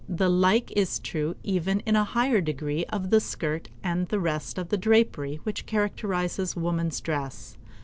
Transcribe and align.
The 0.09 0.31
like 0.31 0.71
is 0.71 0.97
true 0.97 1.35
even 1.43 1.81
in 1.81 1.95
a 1.95 2.03
higher 2.03 2.41
degree 2.41 2.85
of 2.85 3.11
the 3.11 3.19
skirt 3.19 3.69
and 3.83 4.07
the 4.07 4.19
rest 4.19 4.57
of 4.57 4.69
the 4.69 4.77
drapery 4.77 5.35
which 5.43 5.67
characterizes 5.67 6.55
woman's 6.55 6.99
dress. 7.01 7.55